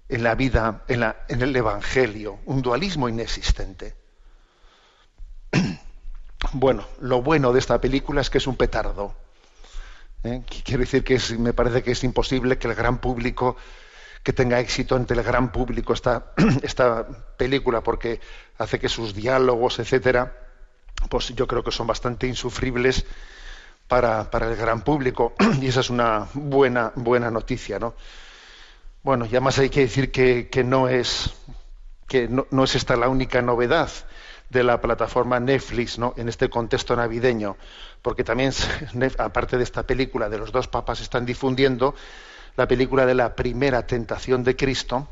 en 0.08 0.22
la 0.22 0.34
vida, 0.34 0.82
en, 0.88 1.00
la, 1.00 1.16
en 1.28 1.42
el 1.42 1.54
Evangelio, 1.54 2.38
un 2.46 2.62
dualismo 2.62 3.08
inexistente. 3.08 3.94
Bueno, 6.52 6.86
lo 7.00 7.20
bueno 7.20 7.52
de 7.52 7.58
esta 7.58 7.80
película 7.80 8.20
es 8.20 8.30
que 8.30 8.38
es 8.38 8.46
un 8.46 8.54
petardo. 8.54 9.12
¿eh? 10.22 10.42
Quiero 10.64 10.80
decir 10.80 11.02
que 11.02 11.18
me 11.36 11.52
parece 11.52 11.82
que 11.82 11.90
es 11.90 12.04
imposible 12.04 12.58
que 12.58 12.68
el 12.68 12.76
gran 12.76 12.98
público, 12.98 13.56
que 14.22 14.32
tenga 14.32 14.60
éxito 14.60 14.94
ante 14.94 15.14
el 15.14 15.24
gran 15.24 15.50
público 15.50 15.92
esta, 15.92 16.32
esta 16.62 17.06
película, 17.36 17.82
porque 17.82 18.20
hace 18.56 18.78
que 18.78 18.88
sus 18.88 19.14
diálogos, 19.14 19.80
etcétera, 19.80 20.32
pues 21.10 21.34
yo 21.34 21.48
creo 21.48 21.64
que 21.64 21.72
son 21.72 21.88
bastante 21.88 22.28
insufribles 22.28 23.04
para, 23.88 24.30
para 24.30 24.48
el 24.48 24.54
gran 24.54 24.82
público. 24.82 25.34
Y 25.60 25.66
esa 25.66 25.80
es 25.80 25.90
una 25.90 26.28
buena, 26.34 26.92
buena 26.94 27.32
noticia, 27.32 27.80
¿no? 27.80 27.94
Bueno, 29.08 29.24
y 29.24 29.28
además 29.28 29.58
hay 29.58 29.70
que 29.70 29.80
decir 29.80 30.12
que, 30.12 30.50
que 30.50 30.62
no 30.62 30.86
es 30.86 31.30
que 32.06 32.28
no, 32.28 32.46
no, 32.50 32.64
es 32.64 32.74
esta 32.74 32.94
la 32.94 33.08
única 33.08 33.40
novedad 33.40 33.88
de 34.50 34.62
la 34.62 34.82
plataforma 34.82 35.40
Netflix 35.40 35.98
¿no? 35.98 36.12
en 36.18 36.28
este 36.28 36.50
contexto 36.50 36.94
navideño, 36.94 37.56
porque 38.02 38.22
también, 38.22 38.52
aparte 39.16 39.56
de 39.56 39.64
esta 39.64 39.84
película 39.84 40.28
de 40.28 40.36
los 40.36 40.52
dos 40.52 40.68
papas, 40.68 41.00
están 41.00 41.24
difundiendo 41.24 41.94
la 42.54 42.68
película 42.68 43.06
de 43.06 43.14
la 43.14 43.34
primera 43.34 43.86
tentación 43.86 44.44
de 44.44 44.56
Cristo, 44.56 45.08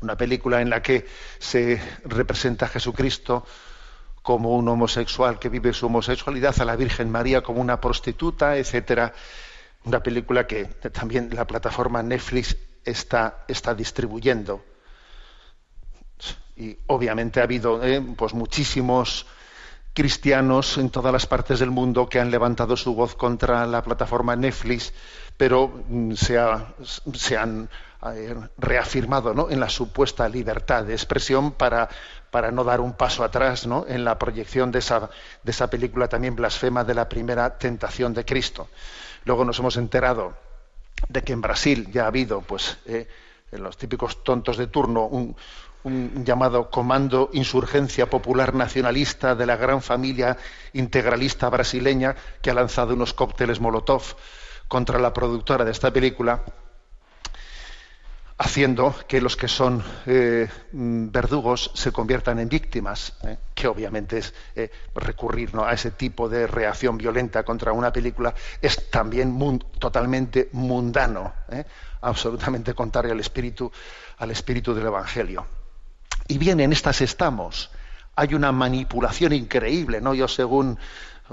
una 0.00 0.16
película 0.16 0.60
en 0.60 0.70
la 0.70 0.82
que 0.82 1.06
se 1.38 1.80
representa 2.06 2.66
a 2.66 2.68
Jesucristo 2.68 3.46
como 4.22 4.56
un 4.56 4.68
homosexual 4.68 5.38
que 5.38 5.50
vive 5.50 5.72
su 5.72 5.86
homosexualidad, 5.86 6.60
a 6.60 6.64
la 6.64 6.74
Virgen 6.74 7.12
María 7.12 7.42
como 7.42 7.60
una 7.60 7.80
prostituta, 7.80 8.56
etcétera. 8.56 9.12
Una 9.84 10.02
película 10.02 10.48
que 10.48 10.64
también 10.64 11.30
la 11.32 11.46
plataforma 11.46 12.02
Netflix 12.02 12.56
está, 12.84 13.44
está 13.48 13.74
distribuyendo 13.74 14.62
y 16.56 16.76
obviamente 16.86 17.40
ha 17.40 17.44
habido 17.44 17.82
eh, 17.82 18.00
pues 18.16 18.34
muchísimos 18.34 19.26
cristianos 19.92 20.78
en 20.78 20.90
todas 20.90 21.12
las 21.12 21.26
partes 21.26 21.60
del 21.60 21.70
mundo 21.70 22.08
que 22.08 22.20
han 22.20 22.30
levantado 22.30 22.76
su 22.76 22.94
voz 22.94 23.14
contra 23.14 23.66
la 23.66 23.82
plataforma 23.82 24.36
Netflix, 24.36 24.92
pero 25.36 25.68
mm, 25.88 26.12
se, 26.14 26.38
se 27.14 27.36
han 27.36 27.68
eh, 28.12 28.34
reafirmado 28.58 29.34
¿no? 29.34 29.50
en 29.50 29.60
la 29.60 29.68
supuesta 29.68 30.28
libertad 30.28 30.84
de 30.84 30.94
expresión 30.94 31.52
para, 31.52 31.88
para 32.30 32.50
no 32.50 32.64
dar 32.64 32.80
un 32.80 32.92
paso 32.94 33.24
atrás 33.24 33.66
¿no? 33.66 33.84
en 33.88 34.04
la 34.04 34.18
proyección 34.18 34.70
de 34.72 34.80
esa, 34.80 35.10
de 35.42 35.50
esa 35.50 35.68
película 35.68 36.08
también 36.08 36.36
blasfema 36.36 36.84
de 36.84 36.94
la 36.94 37.08
primera 37.08 37.56
tentación 37.56 38.14
de 38.14 38.24
Cristo. 38.24 38.68
Luego 39.24 39.44
nos 39.44 39.58
hemos 39.58 39.76
enterado 39.76 40.34
de 41.08 41.22
que 41.22 41.32
en 41.32 41.40
Brasil 41.40 41.90
ya 41.92 42.04
ha 42.04 42.08
habido, 42.08 42.40
pues, 42.40 42.78
eh, 42.86 43.08
en 43.52 43.62
los 43.62 43.76
típicos 43.76 44.24
tontos 44.24 44.56
de 44.56 44.66
turno, 44.66 45.06
un, 45.06 45.36
un 45.84 46.24
llamado 46.24 46.70
Comando 46.70 47.30
Insurgencia 47.32 48.08
Popular 48.08 48.54
Nacionalista 48.54 49.34
de 49.34 49.46
la 49.46 49.56
gran 49.56 49.82
familia 49.82 50.36
integralista 50.72 51.48
brasileña 51.50 52.16
que 52.42 52.50
ha 52.50 52.54
lanzado 52.54 52.94
unos 52.94 53.12
cócteles 53.12 53.60
Molotov 53.60 54.02
contra 54.66 54.98
la 54.98 55.12
productora 55.12 55.64
de 55.64 55.70
esta 55.70 55.92
película, 55.92 56.42
haciendo 58.36 58.94
que 59.06 59.20
los 59.20 59.36
que 59.36 59.46
son 59.46 59.82
eh, 60.06 60.48
verdugos 60.72 61.70
se 61.74 61.92
conviertan 61.92 62.40
en 62.40 62.48
víctimas, 62.48 63.14
eh, 63.22 63.38
que 63.54 63.68
obviamente 63.68 64.18
es 64.18 64.34
eh, 64.56 64.70
recurrir 64.94 65.52
a 65.56 65.72
ese 65.72 65.92
tipo 65.92 66.28
de 66.28 66.46
reacción 66.46 66.98
violenta 66.98 67.44
contra 67.44 67.72
una 67.72 67.92
película, 67.92 68.34
es 68.60 68.90
también 68.90 69.38
totalmente 69.78 70.48
mundano, 70.52 71.32
absolutamente 72.00 72.74
contrario 72.74 73.12
al 73.12 73.20
espíritu, 73.20 73.70
al 74.18 74.30
espíritu 74.32 74.74
del 74.74 74.86
Evangelio. 74.86 75.46
Y 76.26 76.38
bien, 76.38 76.60
en 76.60 76.72
estas 76.72 77.00
estamos. 77.02 77.70
Hay 78.16 78.34
una 78.34 78.52
manipulación 78.52 79.32
increíble, 79.32 80.00
¿no? 80.00 80.14
Yo 80.14 80.28
según 80.28 80.78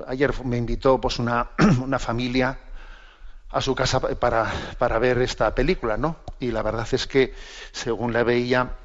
ayer 0.08 0.34
me 0.44 0.58
invitó 0.58 1.00
pues 1.00 1.20
una, 1.20 1.52
una 1.84 2.00
familia 2.00 2.58
a 3.52 3.62
su 3.62 3.76
casa 3.76 4.00
para, 4.00 4.52
para, 4.78 5.00
ver 5.00 5.22
esta 5.22 5.54
película, 5.54 5.98
¿no? 5.98 6.18
Y 6.40 6.52
la 6.52 6.62
verdad 6.62 6.88
es 6.92 7.06
que 7.06 7.34
según 7.72 8.14
la 8.14 8.24
veía, 8.24 8.78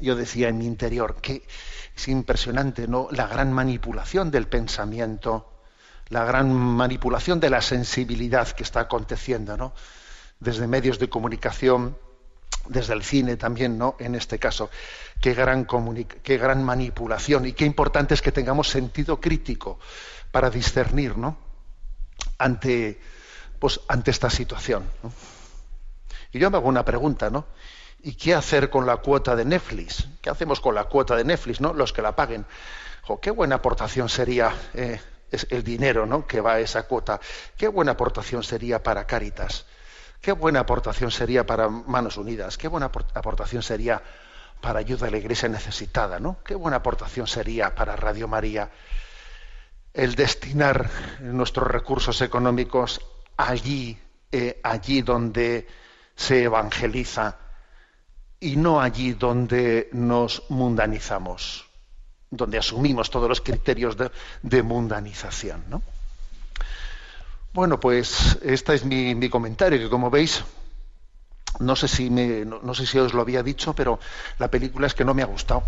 yo 0.00 0.14
decía 0.14 0.48
en 0.48 0.58
mi 0.58 0.66
interior 0.66 1.16
que 1.20 1.42
es 1.96 2.08
impresionante, 2.08 2.86
¿no? 2.86 3.08
La 3.10 3.26
gran 3.26 3.52
manipulación 3.52 4.30
del 4.30 4.46
pensamiento, 4.46 5.50
la 6.08 6.24
gran 6.24 6.52
manipulación 6.52 7.40
de 7.40 7.50
la 7.50 7.60
sensibilidad 7.60 8.48
que 8.48 8.62
está 8.62 8.80
aconteciendo, 8.80 9.56
¿no? 9.56 9.72
Desde 10.38 10.66
medios 10.66 10.98
de 10.98 11.08
comunicación, 11.08 11.96
desde 12.68 12.94
el 12.94 13.02
cine 13.02 13.36
también, 13.36 13.78
¿no? 13.78 13.96
En 13.98 14.14
este 14.14 14.38
caso, 14.38 14.70
qué 15.20 15.34
gran, 15.34 15.66
qué 16.22 16.38
gran 16.38 16.62
manipulación 16.62 17.46
y 17.46 17.52
qué 17.52 17.64
importante 17.64 18.14
es 18.14 18.22
que 18.22 18.32
tengamos 18.32 18.68
sentido 18.68 19.20
crítico 19.20 19.78
para 20.30 20.50
discernir, 20.50 21.16
¿no? 21.16 21.38
Ante, 22.38 23.00
pues, 23.58 23.80
ante 23.88 24.10
esta 24.10 24.30
situación. 24.30 24.88
Y 26.32 26.38
yo 26.38 26.50
me 26.50 26.56
hago 26.56 26.68
una 26.68 26.84
pregunta, 26.84 27.30
¿no? 27.30 27.46
¿Y 28.02 28.14
qué 28.14 28.34
hacer 28.34 28.70
con 28.70 28.86
la 28.86 28.98
cuota 28.98 29.34
de 29.34 29.44
Netflix? 29.44 30.06
¿Qué 30.20 30.30
hacemos 30.30 30.60
con 30.60 30.74
la 30.74 30.84
cuota 30.84 31.16
de 31.16 31.24
Netflix, 31.24 31.60
¿no? 31.60 31.72
Los 31.72 31.92
que 31.92 32.02
la 32.02 32.14
paguen. 32.14 32.46
qué 33.20 33.30
buena 33.30 33.56
aportación 33.56 34.08
sería 34.08 34.52
eh, 34.74 35.00
el 35.50 35.64
dinero, 35.64 36.06
¿no? 36.06 36.26
Que 36.26 36.40
va 36.40 36.54
a 36.54 36.60
esa 36.60 36.84
cuota. 36.84 37.20
Qué 37.56 37.68
buena 37.68 37.92
aportación 37.92 38.42
sería 38.42 38.82
para 38.82 39.06
Cáritas 39.06 39.66
Qué 40.20 40.32
buena 40.32 40.60
aportación 40.60 41.10
sería 41.10 41.46
para 41.46 41.68
Manos 41.68 42.16
Unidas, 42.16 42.58
qué 42.58 42.68
buena 42.68 42.86
aportación 42.86 43.62
sería 43.62 44.02
para 44.60 44.80
ayuda 44.80 45.06
a 45.06 45.10
la 45.10 45.18
iglesia 45.18 45.48
necesitada, 45.48 46.18
¿no? 46.18 46.38
Qué 46.44 46.54
buena 46.54 46.78
aportación 46.78 47.26
sería 47.26 47.74
para 47.74 47.94
Radio 47.94 48.26
María 48.26 48.70
el 49.92 50.14
destinar 50.14 50.90
nuestros 51.20 51.68
recursos 51.68 52.20
económicos 52.22 53.00
allí, 53.36 53.98
eh, 54.32 54.60
allí 54.62 55.02
donde 55.02 55.66
se 56.14 56.44
evangeliza 56.44 57.36
y 58.40 58.56
no 58.56 58.80
allí 58.80 59.12
donde 59.12 59.88
nos 59.92 60.42
mundanizamos, 60.48 61.66
donde 62.30 62.58
asumimos 62.58 63.10
todos 63.10 63.28
los 63.28 63.40
criterios 63.40 63.96
de, 64.42 64.62
mundanización, 64.62 65.64
¿no? 65.68 65.82
Bueno, 67.52 67.80
pues 67.80 68.38
este 68.42 68.74
es 68.74 68.84
mi, 68.84 69.28
comentario, 69.30 69.78
que 69.78 69.88
como 69.88 70.10
veis, 70.10 70.44
no 71.58 71.74
sé, 71.74 71.88
si 71.88 72.10
no, 72.10 72.74
sé 72.74 72.86
si 72.86 72.98
os 72.98 73.14
lo 73.14 73.22
había 73.22 73.42
dicho, 73.42 73.72
pero 73.74 73.98
la 74.38 74.50
película 74.50 74.86
es 74.86 74.94
que 74.94 75.06
no 75.06 75.14
me 75.14 75.22
ha 75.22 75.26
gustado. 75.26 75.62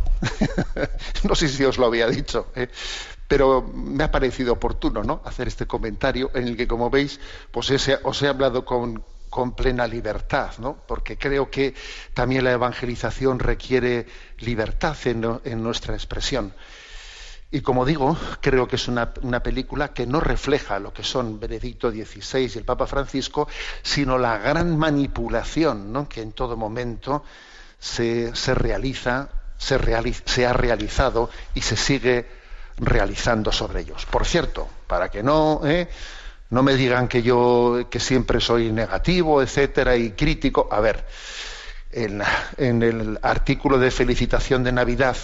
no 1.24 1.34
sé 1.34 1.48
si 1.48 1.64
os 1.64 1.78
lo 1.78 1.86
había 1.86 2.06
dicho. 2.06 2.52
¿eh? 2.54 2.68
Pero 3.28 3.62
me 3.62 4.04
ha 4.04 4.10
parecido 4.10 4.54
oportuno 4.54 5.04
¿no? 5.04 5.20
hacer 5.24 5.48
este 5.48 5.66
comentario 5.66 6.30
en 6.34 6.48
el 6.48 6.56
que, 6.56 6.66
como 6.66 6.90
veis, 6.90 7.20
pues 7.50 7.70
os 8.02 8.22
he 8.22 8.28
hablado 8.28 8.64
con, 8.64 9.04
plena 9.54 9.86
libertad, 9.86 10.50
¿no? 10.58 10.78
porque 10.88 11.16
creo 11.16 11.48
que 11.50 11.74
también 12.14 12.42
la 12.42 12.52
evangelización 12.52 13.38
requiere 13.38 14.06
libertad 14.38 14.96
en 15.04 15.62
nuestra 15.62 15.94
expresión. 15.94 16.52
Y 17.50 17.62
como 17.62 17.86
digo, 17.86 18.16
creo 18.42 18.68
que 18.68 18.76
es 18.76 18.88
una, 18.88 19.12
película 19.12 19.94
que 19.94 20.06
no 20.06 20.20
refleja 20.20 20.78
lo 20.78 20.92
que 20.92 21.02
son 21.02 21.40
Benedicto 21.40 21.90
XVI 21.90 22.50
y 22.54 22.58
el 22.58 22.64
Papa 22.64 22.86
Francisco, 22.86 23.48
sino 23.82 24.18
la 24.18 24.36
gran 24.36 24.76
manipulación 24.76 26.06
que 26.08 26.20
en 26.20 26.32
todo 26.32 26.58
momento 26.58 27.24
se, 27.78 28.32
realiza, 28.54 29.30
se, 29.56 29.78
se, 30.26 30.46
ha 30.46 30.52
realizado 30.52 31.30
y 31.54 31.62
se 31.62 31.76
sigue 31.76 32.26
realizando 32.78 33.52
sobre 33.52 33.80
ellos. 33.80 34.06
Por 34.06 34.26
cierto, 34.26 34.68
para 34.86 35.10
que 35.10 35.22
no, 35.22 35.60
¿eh? 35.64 35.88
no 36.50 36.62
me 36.62 36.74
digan 36.74 37.08
que 37.08 37.22
yo 37.22 37.86
que 37.90 38.00
siempre 38.00 38.40
soy 38.40 38.72
negativo, 38.72 39.42
etcétera, 39.42 39.96
y 39.96 40.12
crítico, 40.12 40.68
a 40.70 40.80
ver, 40.80 41.04
en, 41.90 42.22
el 42.82 43.18
artículo 43.22 43.78
de 43.78 43.90
felicitación 43.90 44.64
de 44.64 44.72
Navidad, 44.72 45.16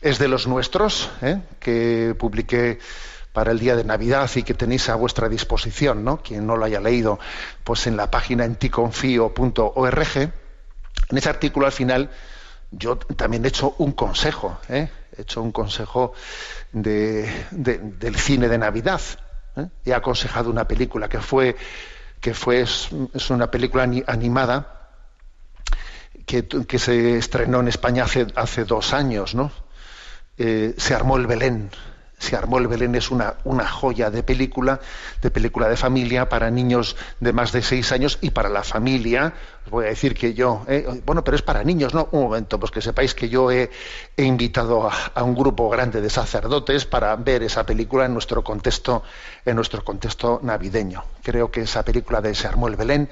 es 0.00 0.18
de 0.18 0.28
los 0.28 0.46
nuestros, 0.46 1.10
¿eh? 1.22 1.40
que 1.58 2.14
publiqué 2.18 2.78
para 3.32 3.52
el 3.52 3.58
día 3.58 3.76
de 3.76 3.84
Navidad 3.84 4.30
y 4.34 4.42
que 4.42 4.54
tenéis 4.54 4.88
a 4.88 4.96
vuestra 4.96 5.28
disposición, 5.28 6.04
¿no? 6.04 6.20
Quien 6.22 6.46
no 6.46 6.56
lo 6.56 6.64
haya 6.64 6.80
leído, 6.80 7.20
pues 7.62 7.86
en 7.86 7.96
la 7.96 8.10
página 8.10 8.44
enticonfío.org. 8.44 10.16
En 10.16 11.18
ese 11.18 11.28
artículo 11.28 11.66
al 11.66 11.72
final 11.72 12.10
yo 12.72 12.96
también 12.96 13.44
he 13.44 13.48
hecho 13.48 13.74
un 13.78 13.92
consejo, 13.92 14.58
¿eh? 14.68 14.90
He 15.16 15.22
hecho 15.22 15.42
un 15.42 15.52
consejo 15.52 16.12
del 16.72 18.16
cine 18.16 18.48
de 18.48 18.58
Navidad. 18.58 19.00
¿eh? 19.56 19.66
He 19.84 19.94
aconsejado 19.94 20.50
una 20.50 20.66
película 20.66 21.08
que 21.08 21.20
fue, 21.20 21.56
que 22.20 22.34
fue 22.34 22.60
es, 22.62 22.90
una 23.30 23.50
película 23.50 23.82
animada 24.06 24.90
que, 26.26 26.46
que, 26.46 26.78
se 26.78 27.16
estrenó 27.16 27.60
en 27.60 27.68
España 27.68 28.04
hace, 28.04 28.26
hace 28.36 28.64
dos 28.64 28.92
años, 28.92 29.34
¿no? 29.34 29.50
Eh, 30.38 30.74
se 30.78 30.94
armó 30.94 31.16
el 31.16 31.26
Belén, 31.26 31.70
Se 32.20 32.36
armó 32.36 32.58
el 32.58 32.68
Belén 32.68 32.94
es 32.94 33.10
una, 33.10 33.34
joya 33.66 34.10
de 34.10 34.22
película, 34.22 34.78
de 35.22 35.30
película 35.30 35.70
de 35.70 35.76
familia 35.78 36.28
para 36.28 36.50
niños 36.50 36.94
de 37.18 37.32
más 37.32 37.50
de 37.50 37.62
seis 37.62 37.92
años 37.92 38.18
y 38.20 38.28
para 38.28 38.50
la 38.50 38.62
familia. 38.62 39.32
Os 39.64 39.70
voy 39.70 39.86
a 39.86 39.88
decir 39.88 40.14
que 40.14 40.34
yo, 40.34 40.62
eh, 40.68 41.00
bueno, 41.06 41.24
pero 41.24 41.34
es 41.34 41.40
para 41.40 41.64
niños, 41.64 41.94
¿no? 41.94 42.10
Un 42.12 42.24
momento, 42.24 42.60
pues 42.60 42.70
que 42.72 42.82
sepáis 42.82 43.14
que 43.14 43.30
yo 43.30 43.50
he, 43.50 43.70
invitado 44.18 44.90
a, 45.14 45.24
un 45.24 45.34
grupo 45.34 45.70
grande 45.70 46.02
de 46.02 46.10
sacerdotes 46.10 46.84
para 46.84 47.16
ver 47.16 47.42
esa 47.42 47.64
película 47.64 48.04
en 48.04 48.12
nuestro 48.12 48.44
contexto, 48.44 49.02
en 49.46 49.56
nuestro 49.56 49.82
contexto 49.82 50.40
navideño. 50.42 51.02
Creo 51.22 51.50
que 51.50 51.62
esa 51.62 51.86
película 51.86 52.20
de 52.20 52.34
Se 52.34 52.46
armó 52.46 52.68
el 52.68 52.76
Belén 52.76 53.08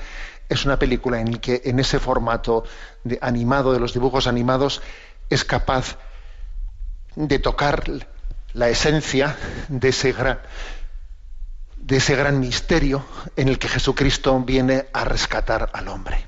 es 0.51 0.67
una 0.67 0.79
película 0.79 1.19
en 1.19 1.39
que 1.39 1.63
en 1.65 1.79
ese 1.79 1.99
formato 1.99 2.65
de 3.05 3.19
animado 3.23 3.73
de 3.73 3.81
los 3.81 3.95
dibujos 3.95 4.27
animados 4.27 4.83
es 5.31 5.47
capaz 5.47 5.97
de 7.17 7.39
tocar 7.39 7.85
la 8.55 8.69
esencia 8.69 9.37
de 9.69 9.89
ese 9.89 10.13
gran 10.13 10.41
de 11.77 11.97
ese 11.97 12.17
gran 12.17 12.39
misterio 12.39 13.05
en 13.37 13.49
el 13.49 13.59
que 13.59 13.69
Jesucristo 13.69 14.39
viene 14.41 14.89
a 14.93 15.05
rescatar 15.05 15.71
al 15.73 15.89
hombre. 15.89 16.27